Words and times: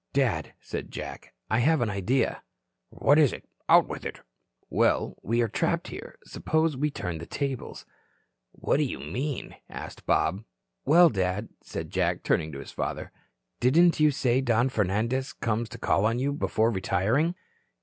"Dad," 0.13 0.53
said 0.59 0.89
Jack, 0.89 1.31
"I 1.47 1.59
have 1.59 1.79
an 1.79 1.91
idea." 1.91 2.41
"What 2.89 3.19
is 3.19 3.31
it? 3.31 3.45
Out 3.69 3.87
with 3.87 4.03
it." 4.03 4.19
"Well, 4.67 5.15
we 5.21 5.43
are 5.43 5.47
trapped 5.47 5.89
here. 5.89 6.17
Suppose 6.25 6.75
we 6.75 6.89
turn 6.89 7.19
the 7.19 7.27
tables." 7.27 7.85
"What 8.51 8.77
do 8.77 8.83
you 8.83 8.97
mean?" 8.97 9.57
asked 9.69 10.07
Bob. 10.07 10.43
"Well, 10.85 11.09
Dad," 11.09 11.49
said 11.61 11.91
Jack, 11.91 12.23
turning 12.23 12.51
to 12.51 12.57
his 12.59 12.71
father, 12.71 13.11
"didn't 13.59 13.99
you 13.99 14.09
say 14.09 14.41
Don 14.41 14.69
Fernandez 14.69 15.33
comes 15.33 15.69
to 15.69 15.77
call 15.77 16.07
on 16.07 16.17
you 16.17 16.33
before 16.33 16.71
retiring?" 16.71 17.35